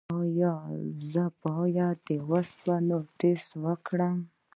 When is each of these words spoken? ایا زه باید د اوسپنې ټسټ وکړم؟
ایا 0.19 0.53
زه 1.11 1.23
باید 1.43 1.97
د 2.07 2.09
اوسپنې 2.29 2.99
ټسټ 3.19 3.49
وکړم؟ 3.63 4.17